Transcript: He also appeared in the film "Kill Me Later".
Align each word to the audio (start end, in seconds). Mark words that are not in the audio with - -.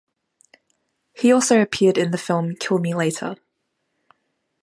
He 1.13 1.31
also 1.31 1.61
appeared 1.61 1.95
in 1.95 2.09
the 2.09 2.17
film 2.17 2.55
"Kill 2.55 2.79
Me 2.79 2.95
Later". 2.95 3.35